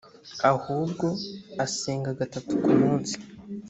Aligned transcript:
ahubwo 0.51 1.05
asenga 1.65 2.09
gatatu 2.19 2.51
ku 2.63 2.71
munsi 2.79 3.15